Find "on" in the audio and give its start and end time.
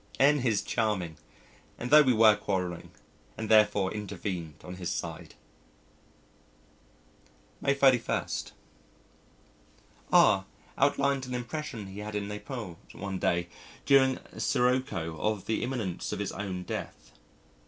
4.63-4.77